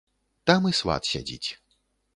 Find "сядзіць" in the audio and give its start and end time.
1.13-1.49